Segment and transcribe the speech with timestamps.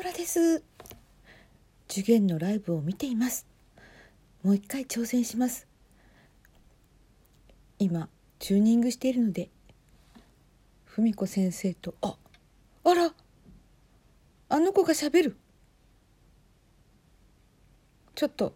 [0.00, 0.62] トラです。
[1.90, 3.44] 受験のライブを見ています。
[4.42, 5.66] もう一回挑戦します。
[7.78, 8.08] 今
[8.38, 9.50] チューニングしているので
[10.86, 12.16] 文子先生とあ
[12.84, 13.12] あら
[14.48, 15.36] あの子がしゃべる。
[18.14, 18.54] ちょっと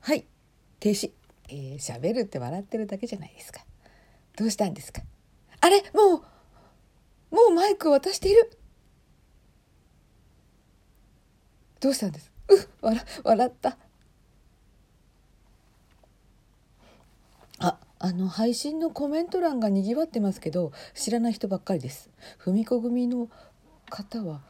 [0.00, 0.24] はい
[0.78, 1.10] 停止。
[1.50, 3.60] えー、喋るって笑ってるだけじゃないですか。
[4.38, 5.02] どうしたんですか？
[5.60, 6.24] あれも
[7.30, 8.50] うもうマイクを渡している
[11.80, 12.30] どうしたんです？
[12.48, 13.76] うっ笑笑った。
[17.58, 22.10] ああの配信のコメント欄がにぎわってますけど知らない人ばっかりです。
[22.38, 23.28] 文子組の
[23.88, 24.40] 方は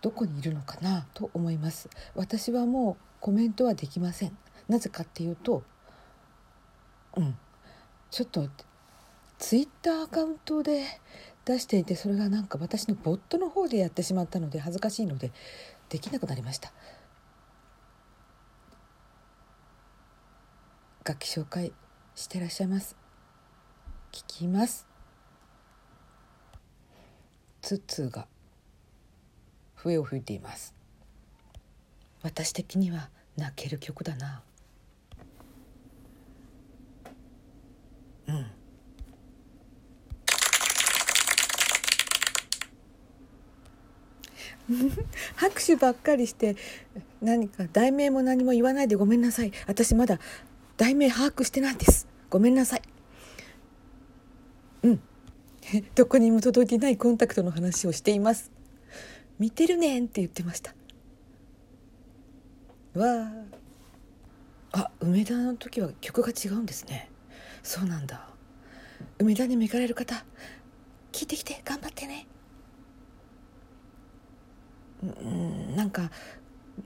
[0.00, 1.88] どこにいるのかなと思います。
[2.14, 4.36] 私はもうコメントはできません。
[4.68, 5.62] なぜかっていうと
[7.16, 7.36] うん。
[8.10, 8.46] ちょっと
[9.38, 10.84] ツイッターアカウントで
[11.44, 15.32] 出していてそれがなんか私のボットの方でやってしまったので恥ずかしいので
[15.92, 16.72] できなくなりました。
[21.04, 21.70] 楽器紹介
[22.14, 22.96] してらっしゃいます。
[24.10, 24.88] 聞きます。
[27.60, 28.26] ツツが
[29.74, 30.74] 笛を吹いています。
[32.22, 34.42] 私的には泣ける曲だな
[38.28, 38.46] うん
[45.36, 46.56] 拍手ばっかりして
[47.20, 49.52] 何か題名も何も言わないでごめんなさい。
[49.66, 50.18] 私まだ
[50.76, 52.06] 題名把握してないです。
[52.30, 52.82] ごめんなさい。
[54.82, 55.00] うん。
[55.94, 58.50] どこにも届いてないコンタクトの話をしています。
[59.38, 60.74] 見てるねんって言ってました。
[62.94, 63.30] わ
[64.72, 64.90] あ。
[65.00, 67.10] 梅田の時は曲が違うんですね。
[67.62, 68.28] そうなんだ。
[69.18, 70.24] 梅田にも行かれる方
[71.12, 72.26] 聞いてきて頑張ってね。
[75.02, 76.10] うんなんか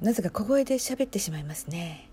[0.00, 2.09] なぜか小声で喋ってしまいますね。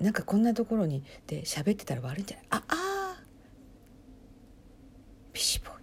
[0.00, 2.46] なんかこんなところにで喋ってたら悪いんじゃない？
[2.50, 3.16] ああ
[5.32, 5.80] ビジーボーイ。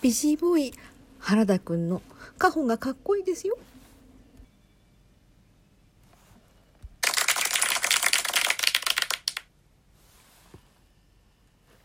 [0.00, 0.72] ビジーボーイ。
[1.20, 2.02] 原田くんの。
[2.38, 3.56] カホンがかっこいいですよ。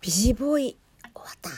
[0.01, 0.77] ビジーボーイ。
[1.13, 1.49] 終わった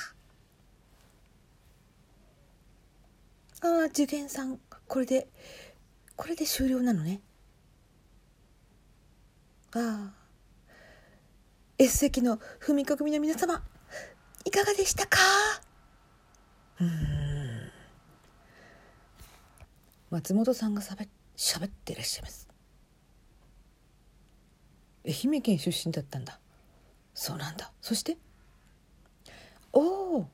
[3.70, 5.28] ああ受験さんこれで
[6.16, 7.22] これで終了なのね。
[9.74, 10.14] ああ
[11.78, 13.64] S 席の踏み込みの皆様
[14.44, 15.18] いかがでしたか？
[16.82, 17.72] うん。
[20.10, 22.50] 松本さんがしゃべしゃべっていらっしゃいます。
[25.06, 26.40] 愛媛県出身だったんだ。
[27.14, 27.72] そうなんだ。
[27.80, 28.18] そして
[29.72, 30.28] おお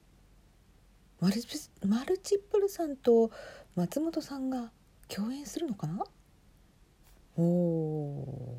[1.22, 3.32] マルチマルチプルさんと
[3.76, 4.72] 松本さんが
[5.08, 6.04] 共演するのかな？
[7.38, 8.58] おお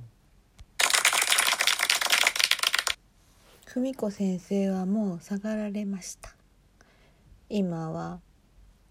[3.67, 6.35] 文子先生はもう下がられました。
[7.51, 8.21] 今は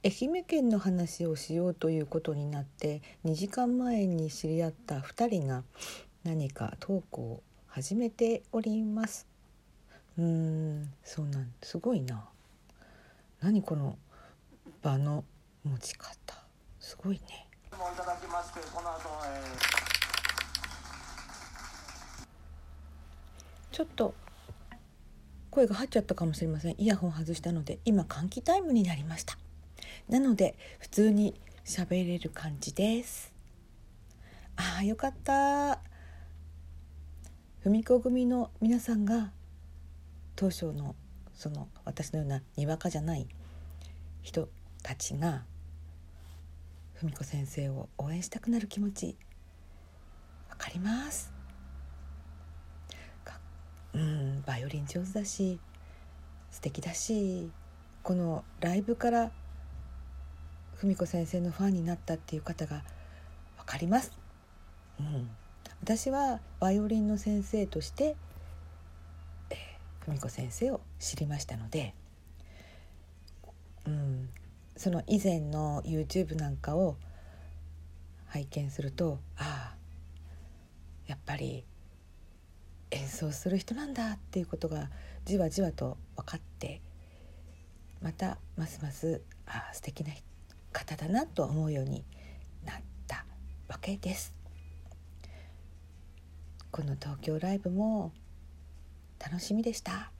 [0.04, 5.64] 愛媛県の話をしようということになって2時間前に知り合った2人が
[6.24, 9.28] 何かトークを始めております。
[10.20, 12.30] うーんそうなんすごいな。
[13.46, 14.00] 何この
[14.82, 15.24] 場の
[15.64, 16.16] 持ち方。
[16.80, 17.48] すごいね。
[23.72, 24.16] ちょっと
[25.52, 26.76] 声が入っちゃったかもしれません。
[26.80, 29.38] イヤホン外したので今換気タイムになりました。
[30.10, 33.32] なので普通に喋れる感じです。
[34.56, 35.82] ああよかった。
[37.64, 39.34] 文子組の皆さんが
[40.36, 40.96] 当初の
[41.36, 43.28] その私のようなにわかじゃない
[44.22, 44.50] 人
[44.82, 45.44] たちが
[47.02, 49.18] 文子先生を応援したくなる気持ち。
[50.50, 51.36] わかります。
[53.96, 55.58] うんバイオリン上手だし
[56.52, 57.50] 素敵だし
[58.04, 59.32] このライブから
[60.76, 62.84] 文子先生のファンになったっていう方が
[63.58, 64.12] 分かります、
[65.00, 65.30] うん、
[65.82, 68.18] 私はバイオリンの先生として
[70.06, 71.94] 文子先生を知りましたので、
[73.86, 74.30] うん、
[74.76, 76.98] その以前の YouTube なんかを
[78.28, 79.76] 拝見するとああ
[81.08, 81.64] やっぱり
[82.92, 84.90] 演奏する人なんだっていうことが
[85.26, 86.82] じわじわと分かって
[88.02, 90.14] またますますあ素敵な
[90.72, 92.04] 方だなと思うように
[92.66, 92.76] なっ
[93.08, 93.26] た
[93.68, 94.34] わけです。
[96.72, 98.12] この東京ライブも
[99.26, 100.12] 楽しみでした。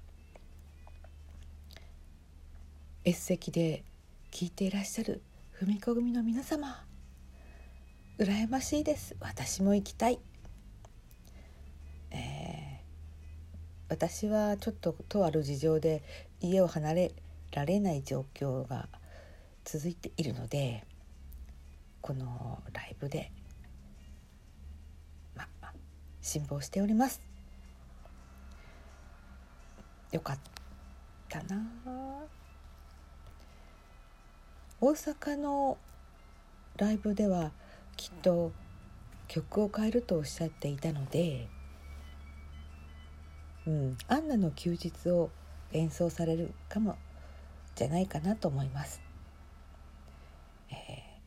[3.04, 3.84] S 席で
[4.32, 5.22] 聞いていらっしゃる
[5.62, 6.84] 踏み込みの皆様
[8.18, 9.16] 羨ましいです。
[9.20, 10.20] 私も行きたい、
[12.10, 12.84] えー、
[13.90, 16.02] 私はちょっととある事情で
[16.42, 17.12] 家を離れ
[17.52, 18.90] られない状況が
[19.66, 20.84] 続いているので
[22.02, 23.32] このライブで、
[25.36, 25.48] ま、
[26.24, 27.35] 辛抱しております。
[30.16, 30.40] よかっ
[31.28, 31.62] たな
[34.80, 35.78] 大阪の
[36.78, 37.52] ライブでは
[37.98, 38.54] きっと
[39.28, 41.50] 曲を変えるとおっしゃっていたので、
[43.68, 45.32] うん、アンナの休日を
[45.74, 46.96] 演奏されるかも
[47.76, 49.02] じゃないかなと思います。
[50.72, 51.20] え、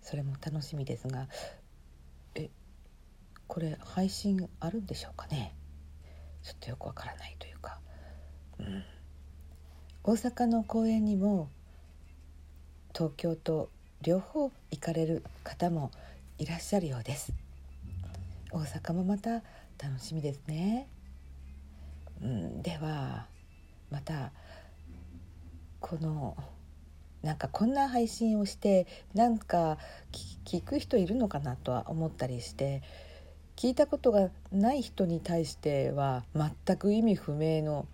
[0.00, 1.26] それも楽しみですが
[2.36, 2.50] え
[3.48, 5.56] これ配信あるんでしょうかね？
[6.42, 7.78] ちょっとよくわからないというか、
[8.58, 8.84] うん、
[10.04, 11.48] 大阪の公演にも
[12.94, 13.70] 東京と
[14.02, 15.90] 両方行かれる方も
[16.38, 17.32] いらっしゃるようです。
[18.50, 19.42] 大阪もまた
[19.82, 20.86] 楽しみですね、
[22.22, 23.26] うん、では
[23.90, 24.30] また
[25.80, 26.36] この
[27.22, 29.78] なんかこんな配信をしてなんか
[30.44, 32.82] 聞く人いるのかなとは思ったりして
[33.62, 37.86] 聞いたことがない人に対しては全く意味不明の、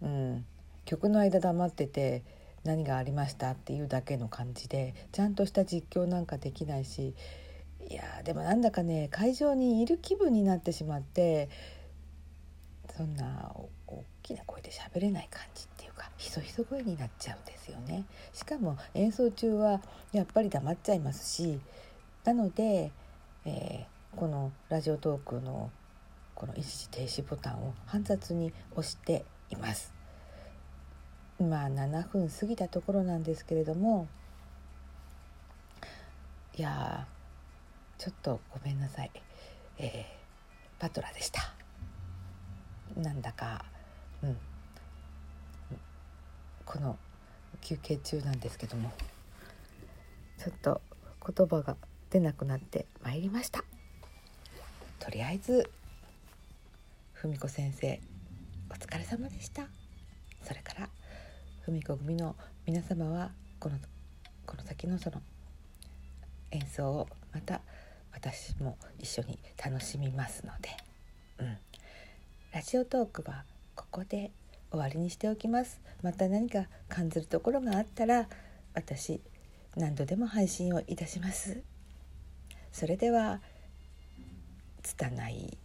[0.00, 0.46] うん、
[0.86, 2.22] 曲の間黙ってて
[2.64, 7.12] 何がありましたっていうだけの感じでちゃんとした実況なんかできないし
[7.86, 11.50] いやでもなんだかね会場にいる気分になってしまって
[12.96, 13.52] そんな
[13.86, 18.06] 大きな声で喋れない感じっていうかひそひそ声になっちゃうんですよね。
[18.32, 19.82] しかも演奏中は
[20.12, 21.60] やっぱり黙っちゃいますし
[22.24, 22.90] なので、
[23.44, 25.70] えー、このラジオトークの
[26.34, 29.94] この一時停止ボタンを煩雑に押しています。
[31.38, 34.08] まあ7分過ぎたところなんですけれども
[36.56, 37.06] いや
[37.96, 39.12] ちょっとごめんなさい、
[39.78, 41.54] えー、パトラでした。
[42.96, 43.64] なんだか
[44.24, 44.36] うん。
[46.64, 46.98] この
[47.60, 48.90] 休憩中なんですけども
[50.38, 50.80] ちょっと
[51.24, 51.76] 言葉が
[52.10, 53.62] 出なくなってまいりました。
[55.08, 55.70] とりあえず
[57.14, 57.98] 文子先生
[58.70, 59.62] お疲れ様でした。
[60.42, 60.90] それから
[61.64, 63.78] 文子組の皆様はこの
[64.44, 65.22] この先のその
[66.50, 67.62] 演奏をまた
[68.12, 70.76] 私も一緒に楽しみますので、
[71.38, 71.56] うん、
[72.52, 73.44] ラジオトークは
[73.76, 74.30] ここで
[74.70, 75.80] 終わりにしておきます。
[76.02, 78.28] また何か感じるところがあったら
[78.74, 79.22] 私
[79.74, 81.62] 何度でも配信をいたします。
[82.72, 83.40] それでは
[84.88, 85.58] 拙い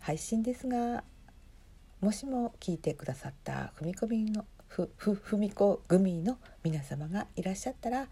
[0.00, 1.04] 配信ですが
[2.00, 8.06] もしも聞いてくださった踏み込みのふふ踏みこ組の皆様がいらっしゃったら、うん、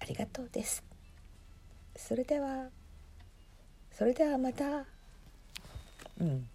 [0.00, 0.82] ありがとうです。
[1.96, 2.68] それでは
[3.92, 4.86] それではまた。
[6.20, 6.48] うん。